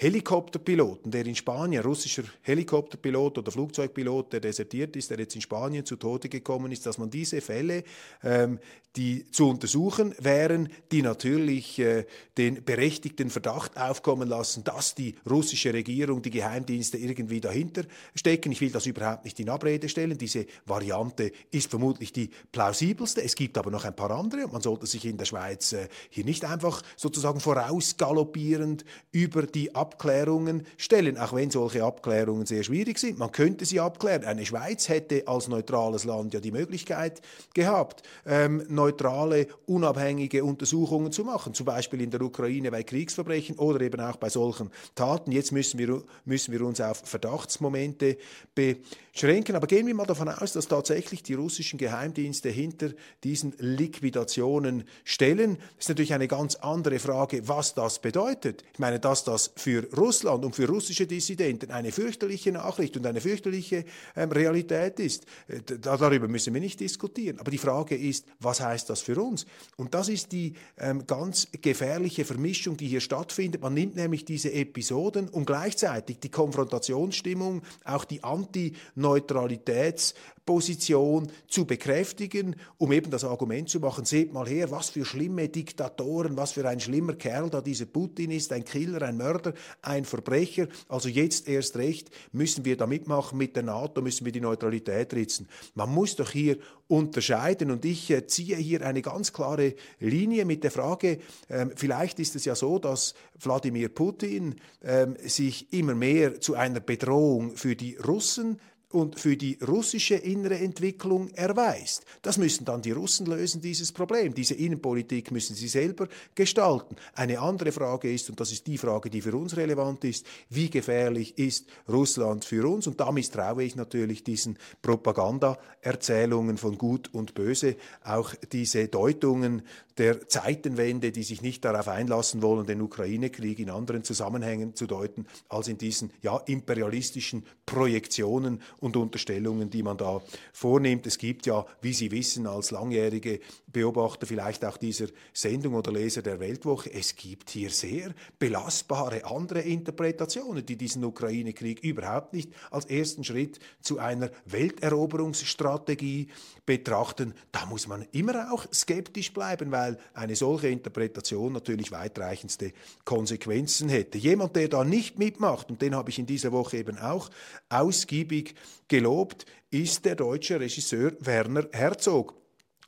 Helikopterpiloten, 0.00 1.10
der 1.10 1.26
in 1.26 1.34
Spanien, 1.34 1.82
russischer 1.82 2.22
Helikopterpilot 2.42 3.38
oder 3.38 3.50
Flugzeugpilot, 3.50 4.32
der 4.32 4.38
desertiert 4.38 4.94
ist, 4.94 5.10
der 5.10 5.18
jetzt 5.18 5.34
in 5.34 5.40
Spanien 5.40 5.84
zu 5.84 5.96
Tode 5.96 6.28
gekommen 6.28 6.70
ist, 6.70 6.86
dass 6.86 6.98
man 6.98 7.10
diese 7.10 7.40
Fälle, 7.40 7.82
ähm, 8.22 8.60
die 8.94 9.28
zu 9.30 9.48
untersuchen 9.48 10.14
wären, 10.20 10.68
die 10.92 11.02
natürlich 11.02 11.80
äh, 11.80 12.06
den 12.36 12.64
berechtigten 12.64 13.28
Verdacht 13.28 13.76
aufkommen 13.76 14.28
lassen, 14.28 14.62
dass 14.62 14.94
die 14.94 15.16
russische 15.28 15.74
Regierung, 15.74 16.22
die 16.22 16.30
Geheimdienste 16.30 16.96
irgendwie 16.96 17.40
dahinter 17.40 17.82
stecken. 18.14 18.52
Ich 18.52 18.60
will 18.60 18.70
das 18.70 18.86
überhaupt 18.86 19.24
nicht 19.24 19.38
in 19.40 19.50
Abrede 19.50 19.88
stellen. 19.88 20.16
Diese 20.16 20.46
Variante 20.64 21.32
ist 21.50 21.70
vermutlich 21.70 22.12
die 22.12 22.30
plausibelste. 22.52 23.22
Es 23.22 23.34
gibt 23.34 23.58
aber 23.58 23.72
noch 23.72 23.84
ein 23.84 23.96
paar 23.96 24.12
andere 24.12 24.44
und 24.44 24.52
man 24.52 24.62
sollte 24.62 24.86
sich 24.86 25.04
in 25.04 25.16
der 25.16 25.24
Schweiz 25.24 25.72
äh, 25.72 25.88
hier 26.08 26.24
nicht 26.24 26.44
einfach 26.44 26.82
sozusagen 26.96 27.40
vorausgaloppierend 27.40 28.84
über 29.10 29.42
die 29.42 29.74
Ab 29.74 29.87
Abklärungen 29.88 30.66
stellen, 30.76 31.16
auch 31.16 31.32
wenn 31.32 31.50
solche 31.50 31.82
Abklärungen 31.82 32.44
sehr 32.44 32.62
schwierig 32.62 32.98
sind. 32.98 33.18
Man 33.18 33.32
könnte 33.32 33.64
sie 33.64 33.80
abklären. 33.80 34.24
Eine 34.24 34.44
Schweiz 34.44 34.88
hätte 34.88 35.26
als 35.26 35.48
neutrales 35.48 36.04
Land 36.04 36.34
ja 36.34 36.40
die 36.40 36.50
Möglichkeit 36.50 37.22
gehabt, 37.54 38.02
ähm, 38.26 38.64
neutrale, 38.68 39.46
unabhängige 39.66 40.44
Untersuchungen 40.44 41.10
zu 41.10 41.24
machen, 41.24 41.54
zum 41.54 41.64
Beispiel 41.64 42.02
in 42.02 42.10
der 42.10 42.20
Ukraine 42.20 42.70
bei 42.70 42.82
Kriegsverbrechen 42.82 43.56
oder 43.56 43.80
eben 43.80 44.00
auch 44.00 44.16
bei 44.16 44.28
solchen 44.28 44.70
Taten. 44.94 45.32
Jetzt 45.32 45.52
müssen 45.52 45.78
wir, 45.78 46.02
müssen 46.26 46.52
wir 46.52 46.60
uns 46.62 46.80
auf 46.82 46.98
Verdachtsmomente 47.04 48.18
beschränken. 48.54 49.56
Aber 49.56 49.66
gehen 49.66 49.86
wir 49.86 49.94
mal 49.94 50.06
davon 50.06 50.28
aus, 50.28 50.52
dass 50.52 50.68
tatsächlich 50.68 51.22
die 51.22 51.34
russischen 51.34 51.78
Geheimdienste 51.78 52.50
hinter 52.50 52.90
diesen 53.24 53.54
Liquidationen 53.58 54.84
stellen. 55.04 55.56
Das 55.56 55.84
ist 55.84 55.88
natürlich 55.88 56.12
eine 56.12 56.28
ganz 56.28 56.56
andere 56.56 56.98
Frage, 56.98 57.48
was 57.48 57.74
das 57.74 58.00
bedeutet. 58.00 58.64
Ich 58.74 58.78
meine, 58.78 59.00
dass 59.00 59.24
das 59.24 59.52
für 59.56 59.77
für 59.78 59.96
Russland 59.96 60.44
und 60.44 60.54
für 60.54 60.68
russische 60.68 61.06
Dissidenten 61.06 61.70
eine 61.70 61.92
fürchterliche 61.92 62.52
Nachricht 62.52 62.96
und 62.96 63.06
eine 63.06 63.20
fürchterliche 63.20 63.84
ähm, 64.16 64.30
Realität 64.30 64.98
ist. 65.00 65.24
Äh, 65.46 65.60
darüber 65.80 66.28
müssen 66.28 66.54
wir 66.54 66.60
nicht 66.60 66.80
diskutieren. 66.80 67.38
Aber 67.38 67.50
die 67.50 67.58
Frage 67.58 67.96
ist, 67.96 68.26
was 68.40 68.60
heißt 68.60 68.90
das 68.90 69.00
für 69.00 69.20
uns? 69.20 69.46
Und 69.76 69.94
das 69.94 70.08
ist 70.08 70.32
die 70.32 70.54
ähm, 70.78 71.06
ganz 71.06 71.48
gefährliche 71.60 72.24
Vermischung, 72.24 72.76
die 72.76 72.88
hier 72.88 73.00
stattfindet. 73.00 73.62
Man 73.62 73.74
nimmt 73.74 73.96
nämlich 73.96 74.24
diese 74.24 74.52
Episoden 74.52 75.28
und 75.28 75.46
gleichzeitig 75.46 76.18
die 76.20 76.30
Konfrontationsstimmung, 76.30 77.62
auch 77.84 78.04
die 78.04 78.22
Antineutralitäts- 78.22 80.14
Position 80.48 81.30
zu 81.46 81.66
bekräftigen, 81.66 82.56
um 82.78 82.90
eben 82.92 83.10
das 83.10 83.22
Argument 83.22 83.68
zu 83.68 83.80
machen, 83.80 84.06
seht 84.06 84.32
mal 84.32 84.48
her, 84.48 84.70
was 84.70 84.88
für 84.88 85.04
schlimme 85.04 85.50
Diktatoren, 85.50 86.38
was 86.38 86.52
für 86.52 86.66
ein 86.66 86.80
schlimmer 86.80 87.12
Kerl 87.16 87.50
da 87.50 87.60
dieser 87.60 87.84
Putin 87.84 88.30
ist, 88.30 88.50
ein 88.54 88.64
Killer, 88.64 89.02
ein 89.02 89.18
Mörder, 89.18 89.52
ein 89.82 90.06
Verbrecher. 90.06 90.66
Also 90.88 91.10
jetzt 91.10 91.48
erst 91.48 91.76
recht 91.76 92.08
müssen 92.32 92.64
wir 92.64 92.78
da 92.78 92.86
mitmachen 92.86 93.36
mit 93.36 93.56
der 93.56 93.62
NATO, 93.62 94.00
müssen 94.00 94.24
wir 94.24 94.32
die 94.32 94.40
Neutralität 94.40 95.12
ritzen. 95.12 95.46
Man 95.74 95.92
muss 95.92 96.16
doch 96.16 96.30
hier 96.30 96.56
unterscheiden 96.86 97.70
und 97.70 97.84
ich 97.84 98.10
äh, 98.10 98.26
ziehe 98.26 98.56
hier 98.56 98.86
eine 98.86 99.02
ganz 99.02 99.34
klare 99.34 99.74
Linie 100.00 100.46
mit 100.46 100.64
der 100.64 100.70
Frage, 100.70 101.18
ähm, 101.50 101.72
vielleicht 101.76 102.20
ist 102.20 102.36
es 102.36 102.46
ja 102.46 102.54
so, 102.54 102.78
dass 102.78 103.12
Wladimir 103.38 103.90
Putin 103.90 104.54
ähm, 104.82 105.14
sich 105.22 105.70
immer 105.74 105.94
mehr 105.94 106.40
zu 106.40 106.54
einer 106.54 106.80
Bedrohung 106.80 107.54
für 107.54 107.76
die 107.76 107.96
Russen 107.96 108.58
und 108.90 109.20
für 109.20 109.36
die 109.36 109.58
russische 109.66 110.14
innere 110.14 110.58
Entwicklung 110.58 111.28
erweist. 111.30 112.04
Das 112.22 112.38
müssen 112.38 112.64
dann 112.64 112.80
die 112.80 112.92
Russen 112.92 113.26
lösen, 113.26 113.60
dieses 113.60 113.92
Problem. 113.92 114.34
Diese 114.34 114.54
Innenpolitik 114.54 115.30
müssen 115.30 115.54
sie 115.54 115.68
selber 115.68 116.08
gestalten. 116.34 116.96
Eine 117.14 117.40
andere 117.40 117.72
Frage 117.72 118.12
ist, 118.12 118.30
und 118.30 118.40
das 118.40 118.50
ist 118.50 118.66
die 118.66 118.78
Frage, 118.78 119.10
die 119.10 119.20
für 119.20 119.36
uns 119.36 119.56
relevant 119.56 120.04
ist, 120.04 120.26
wie 120.48 120.70
gefährlich 120.70 121.36
ist 121.38 121.66
Russland 121.88 122.44
für 122.44 122.66
uns? 122.66 122.86
Und 122.86 122.98
da 123.00 123.12
misstraue 123.12 123.62
ich 123.62 123.76
natürlich 123.76 124.24
diesen 124.24 124.58
Propagandaerzählungen 124.80 126.56
von 126.56 126.78
Gut 126.78 127.12
und 127.12 127.34
Böse, 127.34 127.76
auch 128.04 128.34
diese 128.52 128.88
Deutungen 128.88 129.62
der 129.98 130.28
Zeitenwende, 130.28 131.12
die 131.12 131.24
sich 131.24 131.42
nicht 131.42 131.64
darauf 131.64 131.88
einlassen 131.88 132.40
wollen, 132.40 132.66
den 132.66 132.80
Ukraine-Krieg 132.80 133.58
in 133.58 133.70
anderen 133.70 134.04
Zusammenhängen 134.04 134.74
zu 134.74 134.86
deuten, 134.86 135.26
als 135.48 135.68
in 135.68 135.76
diesen 135.76 136.12
ja, 136.22 136.36
imperialistischen 136.38 137.44
Projektionen 137.66 138.62
und 138.80 138.96
Unterstellungen, 138.96 139.70
die 139.70 139.82
man 139.82 139.96
da 139.96 140.20
vornimmt. 140.52 141.06
Es 141.06 141.18
gibt 141.18 141.46
ja, 141.46 141.64
wie 141.80 141.92
Sie 141.92 142.10
wissen, 142.10 142.46
als 142.46 142.70
langjährige 142.70 143.40
Beobachter 143.66 144.26
vielleicht 144.26 144.64
auch 144.64 144.76
dieser 144.76 145.06
Sendung 145.32 145.74
oder 145.74 145.92
Leser 145.92 146.22
der 146.22 146.40
Weltwoche, 146.40 146.92
es 146.92 147.16
gibt 147.16 147.50
hier 147.50 147.70
sehr 147.70 148.14
belastbare 148.38 149.24
andere 149.24 149.60
Interpretationen, 149.60 150.64
die 150.64 150.76
diesen 150.76 151.04
Ukraine-Krieg 151.04 151.80
überhaupt 151.80 152.32
nicht 152.32 152.50
als 152.70 152.86
ersten 152.86 153.24
Schritt 153.24 153.58
zu 153.80 153.98
einer 153.98 154.30
Welteroberungsstrategie 154.46 156.28
betrachten. 156.64 157.34
Da 157.52 157.66
muss 157.66 157.86
man 157.86 158.06
immer 158.12 158.52
auch 158.52 158.66
skeptisch 158.72 159.32
bleiben, 159.32 159.70
weil 159.70 159.98
eine 160.14 160.36
solche 160.36 160.68
Interpretation 160.68 161.52
natürlich 161.52 161.92
weitreichendste 161.92 162.72
Konsequenzen 163.04 163.88
hätte. 163.88 164.18
Jemand, 164.18 164.56
der 164.56 164.68
da 164.68 164.84
nicht 164.84 165.18
mitmacht, 165.18 165.70
und 165.70 165.82
den 165.82 165.94
habe 165.94 166.10
ich 166.10 166.18
in 166.18 166.26
dieser 166.26 166.52
Woche 166.52 166.78
eben 166.78 166.98
auch 166.98 167.30
ausgiebig 167.68 168.54
gelobt, 168.88 169.46
ist 169.70 170.04
der 170.04 170.16
deutsche 170.16 170.58
Regisseur 170.60 171.12
Werner 171.20 171.68
Herzog. 171.72 172.38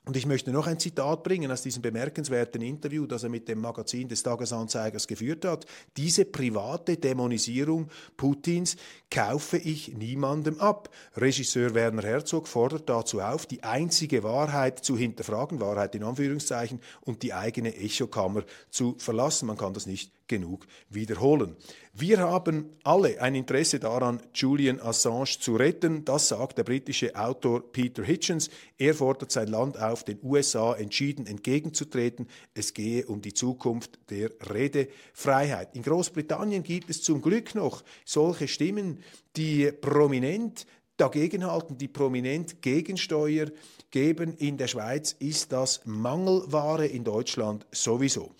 Und 0.07 0.17
ich 0.17 0.25
möchte 0.27 0.51
noch 0.51 0.67
ein 0.67 0.81
Zitat 0.81 1.23
bringen 1.23 1.53
aus 1.53 1.63
diesem 1.63 1.83
bemerkenswerten 1.83 2.63
Interview, 2.63 3.07
das 3.07 3.23
er 3.23 3.29
mit 3.29 3.47
dem 3.49 3.61
Magazin 3.61 4.09
des 4.09 4.23
Tagesanzeigers 4.23 5.07
geführt 5.07 5.45
hat. 5.45 5.67
Diese 5.97 6.25
private 6.25 6.97
Dämonisierung 6.97 7.91
Putins 8.17 8.77
kaufe 9.11 9.59
ich 9.59 9.97
niemandem 9.97 10.59
ab. 10.59 10.89
Regisseur 11.17 11.75
Werner 11.75 12.03
Herzog 12.03 12.49
fordert 12.49 12.89
dazu 12.89 13.21
auf, 13.21 13.45
die 13.45 13.63
einzige 13.63 14.23
Wahrheit 14.23 14.83
zu 14.83 14.97
hinterfragen, 14.97 15.61
Wahrheit 15.61 15.95
in 15.95 16.03
Anführungszeichen, 16.03 16.81
und 17.03 17.23
die 17.23 17.35
eigene 17.35 17.77
Echokammer 17.77 18.45
zu 18.71 18.97
verlassen. 18.99 19.47
Man 19.47 19.59
kann 19.59 19.75
das 19.75 19.87
nicht 19.87 20.13
genug 20.31 20.67
wiederholen. 20.89 21.57
Wir 21.93 22.21
haben 22.21 22.71
alle 22.85 23.21
ein 23.21 23.35
Interesse 23.35 23.81
daran, 23.81 24.23
Julian 24.33 24.81
Assange 24.81 25.41
zu 25.41 25.57
retten. 25.57 26.05
Das 26.05 26.29
sagt 26.29 26.57
der 26.57 26.63
britische 26.63 27.17
Autor 27.17 27.73
Peter 27.73 28.05
Hitchens. 28.05 28.49
Er 28.79 28.95
fordert 28.95 29.33
sein 29.33 29.49
Land 29.49 29.79
auf, 29.79 30.05
den 30.05 30.21
USA 30.23 30.75
entschieden 30.75 31.27
entgegenzutreten. 31.27 32.29
Es 32.55 32.73
gehe 32.75 33.05
um 33.07 33.21
die 33.21 33.35
Zukunft 33.35 33.99
der 34.09 34.31
Redefreiheit. 34.55 35.75
In 35.75 35.83
Großbritannien 35.83 36.63
gibt 36.63 36.89
es 36.91 37.03
zum 37.03 37.21
Glück 37.21 37.57
noch 37.57 37.83
solche 38.05 38.47
Stimmen, 38.47 39.01
die 39.37 39.73
prominent 39.73 40.65
dagegenhalten, 40.97 41.77
die 41.77 41.89
prominent 41.89 42.63
Gegensteuer 42.63 43.47
geben. 43.91 44.35
In 44.37 44.59
der 44.59 44.69
Schweiz 44.69 45.17
ist 45.19 45.51
das 45.51 45.81
Mangelware, 45.87 46.87
in 46.87 47.03
Deutschland 47.03 47.67
sowieso. 47.73 48.31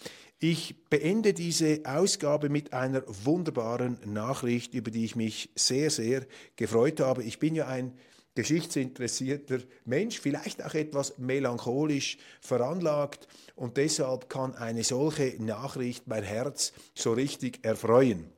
Ich 0.43 0.89
beende 0.89 1.35
diese 1.35 1.83
Ausgabe 1.85 2.49
mit 2.49 2.73
einer 2.73 3.03
wunderbaren 3.07 3.99
Nachricht, 4.07 4.73
über 4.73 4.91
die 4.91 5.05
ich 5.05 5.15
mich 5.15 5.51
sehr, 5.55 5.91
sehr 5.91 6.27
gefreut 6.57 7.01
habe. 7.01 7.23
Ich 7.23 7.39
bin 7.39 7.55
ja 7.55 7.67
ein 7.67 7.93
geschichtsinteressierter 8.35 9.59
Mensch, 9.85 10.19
vielleicht 10.19 10.65
auch 10.65 10.73
etwas 10.73 11.19
melancholisch 11.19 12.17
veranlagt 12.41 13.29
und 13.55 13.77
deshalb 13.77 14.31
kann 14.31 14.55
eine 14.55 14.83
solche 14.83 15.37
Nachricht 15.43 16.07
mein 16.07 16.23
Herz 16.23 16.73
so 16.95 17.13
richtig 17.13 17.59
erfreuen 17.63 18.33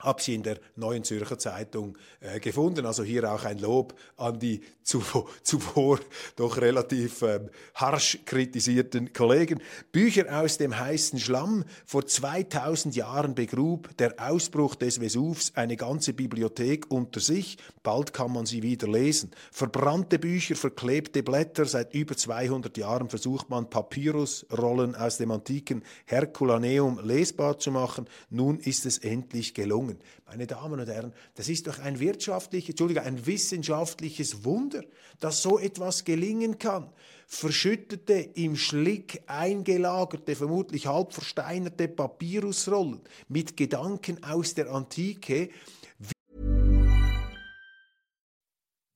habe 0.00 0.22
sie 0.22 0.34
in 0.34 0.42
der 0.42 0.58
Neuen 0.76 1.02
Zürcher 1.02 1.38
Zeitung 1.38 1.98
äh, 2.20 2.38
gefunden. 2.38 2.86
Also 2.86 3.02
hier 3.02 3.30
auch 3.32 3.44
ein 3.44 3.58
Lob 3.58 3.94
an 4.16 4.38
die 4.38 4.60
zuvor, 4.82 5.28
zuvor 5.42 5.98
doch 6.36 6.56
relativ 6.58 7.22
ähm, 7.22 7.50
harsch 7.74 8.20
kritisierten 8.24 9.12
Kollegen. 9.12 9.60
Bücher 9.90 10.40
aus 10.40 10.58
dem 10.58 10.78
heißen 10.78 11.18
Schlamm. 11.18 11.64
Vor 11.84 12.06
2000 12.06 12.94
Jahren 12.94 13.34
begrub 13.34 13.96
der 13.98 14.14
Ausbruch 14.18 14.76
des 14.76 15.00
Vesuvs 15.00 15.52
eine 15.54 15.76
ganze 15.76 16.12
Bibliothek 16.12 16.86
unter 16.90 17.20
sich. 17.20 17.58
Bald 17.82 18.12
kann 18.12 18.32
man 18.32 18.46
sie 18.46 18.62
wieder 18.62 18.86
lesen. 18.86 19.32
Verbrannte 19.50 20.18
Bücher, 20.18 20.54
verklebte 20.54 21.22
Blätter. 21.22 21.64
Seit 21.64 21.94
über 21.94 22.16
200 22.16 22.76
Jahren 22.76 23.08
versucht 23.08 23.50
man 23.50 23.68
Papyrusrollen 23.68 24.94
aus 24.94 25.18
dem 25.18 25.32
antiken 25.32 25.82
Herculaneum 26.06 27.00
lesbar 27.02 27.58
zu 27.58 27.72
machen. 27.72 28.08
Nun 28.30 28.58
ist 28.60 28.86
es 28.86 28.98
endlich 28.98 29.54
gelungen 29.54 29.87
Entwicklungen, 29.88 29.98
meine 30.26 30.46
Damen 30.46 30.80
und 30.80 30.88
Herren, 30.88 31.12
das 31.34 31.48
ist 31.48 31.66
doch 31.66 31.78
ein 31.80 32.00
wirtschaftliches, 32.00 32.70
Entschuldigung, 32.70 33.04
ein 33.04 33.26
wissenschaftliches 33.26 34.44
Wunder, 34.44 34.82
dass 35.20 35.42
so 35.42 35.58
etwas 35.58 36.04
gelingen 36.04 36.58
kann. 36.58 36.90
Verschüttete, 37.26 38.14
im 38.34 38.56
Schlick 38.56 39.22
eingelagerte, 39.26 40.34
vermutlich 40.34 40.86
halb 40.86 41.12
versteinerte 41.12 41.88
Papyrusrollen 41.88 43.00
mit 43.28 43.56
Gedanken 43.56 44.22
aus 44.22 44.54
der 44.54 44.70
Antike. 44.70 45.50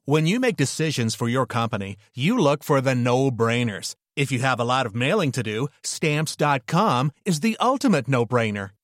When 0.05 0.27
you 0.27 0.41
make 0.41 0.57
decisions 0.57 1.15
for 1.15 1.29
your 1.29 1.47
company, 1.47 1.97
you 2.13 2.37
look 2.37 2.65
for 2.65 2.81
the 2.81 2.95
no-brainers. 2.95 3.95
If 4.17 4.33
you 4.33 4.41
have 4.41 4.59
a 4.59 4.65
lot 4.65 4.85
of 4.85 4.95
mailing 4.95 5.31
to 5.33 5.43
do, 5.43 5.69
stamps.com 5.85 7.13
is 7.25 7.41
the 7.41 7.57
ultimate 7.61 8.09
no-brainer. 8.09 8.71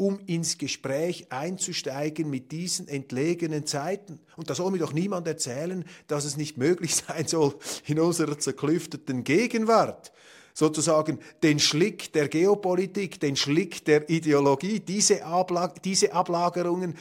um 0.00 0.18
ins 0.26 0.56
Gespräch 0.56 1.26
einzusteigen 1.30 2.30
mit 2.30 2.52
diesen 2.52 2.88
entlegenen 2.88 3.66
Zeiten. 3.66 4.18
Und 4.36 4.48
da 4.48 4.54
soll 4.54 4.70
mir 4.70 4.78
doch 4.78 4.94
niemand 4.94 5.26
erzählen, 5.26 5.84
dass 6.06 6.24
es 6.24 6.38
nicht 6.38 6.56
möglich 6.56 6.96
sein 6.96 7.28
soll 7.28 7.54
in 7.86 8.00
unserer 8.00 8.38
zerklüfteten 8.38 9.24
Gegenwart 9.24 10.10
sozusagen 10.52 11.20
den 11.42 11.58
Schlick 11.58 12.12
der 12.12 12.28
Geopolitik, 12.28 13.20
den 13.20 13.36
Schlick 13.36 13.84
der 13.84 14.10
Ideologie, 14.10 14.80
diese, 14.80 15.24
Ablag 15.24 15.80
diese 15.82 16.12
Ablagerungen 16.12 16.96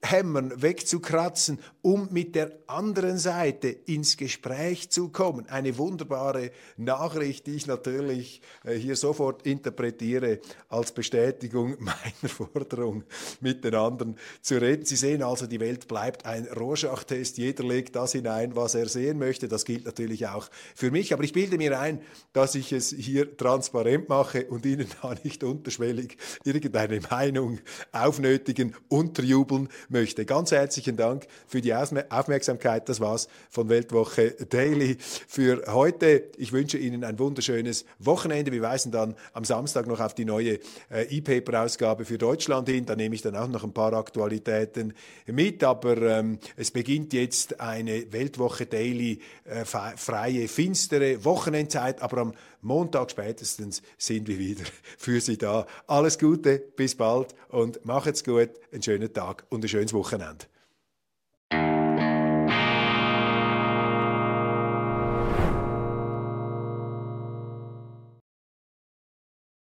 wegzuhämmern, 0.00 0.62
wegzukratzen, 0.62 1.58
um 1.82 2.08
mit 2.10 2.34
der 2.34 2.52
anderen 2.66 3.18
Seite 3.18 3.68
ins 3.68 4.16
Gespräch 4.16 4.90
zu 4.90 5.08
kommen. 5.08 5.48
Eine 5.48 5.76
wunderbare 5.78 6.50
Nachricht, 6.76 7.46
die 7.46 7.56
ich 7.56 7.66
natürlich 7.66 8.40
äh, 8.64 8.74
hier 8.74 8.96
sofort 8.96 9.46
interpretiere 9.46 10.40
als 10.68 10.92
Bestätigung 10.92 11.76
meiner 11.78 12.28
Forderung, 12.28 13.04
mit 13.40 13.64
den 13.64 13.74
anderen 13.74 14.16
zu 14.40 14.60
reden. 14.60 14.84
Sie 14.84 14.96
sehen 14.96 15.22
also, 15.22 15.46
die 15.46 15.60
Welt 15.60 15.88
bleibt 15.88 16.26
ein 16.26 16.46
Rorschach-Test. 16.46 17.38
Jeder 17.38 17.64
legt 17.64 17.96
das 17.96 18.12
hinein, 18.12 18.56
was 18.56 18.74
er 18.74 18.88
sehen 18.88 19.18
möchte. 19.18 19.48
Das 19.48 19.64
gilt 19.64 19.84
natürlich 19.84 20.26
auch 20.28 20.48
für 20.74 20.90
mich. 20.90 21.12
Aber 21.12 21.24
ich 21.24 21.32
bilde 21.32 21.58
mir 21.58 21.78
ein, 21.78 22.00
dass 22.32 22.54
ich 22.54 22.72
es 22.72 22.90
hier 22.90 23.36
transparent 23.36 24.08
mache 24.08 24.46
und 24.46 24.66
Ihnen 24.66 24.88
da 25.02 25.14
nicht 25.22 25.44
unterschwellig 25.44 26.16
irgendeine 26.44 27.00
Meinung 27.00 27.58
aufnötigen, 27.92 28.74
unterjubeln 28.88 29.68
möchte. 29.90 30.24
Ganz 30.24 30.52
herzlichen 30.52 30.96
Dank 30.96 31.26
für 31.46 31.60
die 31.60 31.74
Aufmerksamkeit. 31.74 32.88
Das 32.88 33.00
war's 33.00 33.28
von 33.50 33.68
Weltwoche 33.68 34.32
Daily 34.48 34.96
für 35.00 35.64
heute. 35.68 36.24
Ich 36.36 36.52
wünsche 36.52 36.78
Ihnen 36.78 37.04
ein 37.04 37.18
wunderschönes 37.18 37.84
Wochenende. 37.98 38.52
Wir 38.52 38.62
weisen 38.62 38.92
dann 38.92 39.14
am 39.32 39.44
Samstag 39.44 39.86
noch 39.86 40.00
auf 40.00 40.14
die 40.14 40.24
neue 40.24 40.58
äh, 40.90 41.02
E-Paper-Ausgabe 41.10 42.04
für 42.04 42.18
Deutschland 42.18 42.68
hin. 42.68 42.86
Da 42.86 42.96
nehme 42.96 43.14
ich 43.14 43.22
dann 43.22 43.36
auch 43.36 43.48
noch 43.48 43.64
ein 43.64 43.72
paar 43.72 43.92
Aktualitäten 43.92 44.94
mit. 45.26 45.62
Aber 45.64 45.96
ähm, 45.96 46.38
es 46.56 46.70
beginnt 46.70 47.12
jetzt 47.12 47.60
eine 47.60 48.12
Weltwoche 48.12 48.66
Daily 48.66 49.20
äh, 49.44 49.64
freie, 49.64 50.48
finstere 50.48 51.24
Wochenendzeit. 51.24 52.02
Aber 52.02 52.18
am 52.18 52.34
Montag 52.62 53.10
spätestens 53.10 53.82
sind 53.96 54.28
wir 54.28 54.38
wieder 54.38 54.64
für 54.98 55.20
Sie 55.20 55.38
da. 55.38 55.66
Alles 55.86 56.18
Gute, 56.18 56.58
bis 56.58 56.94
bald 56.94 57.34
und 57.48 57.84
macht's 57.84 58.22
gut, 58.22 58.50
einen 58.72 58.82
schönen 58.82 59.12
Tag 59.12 59.44
und 59.48 59.64
ein 59.64 59.68
schönes 59.80 59.94
Wochenende. 59.94 60.46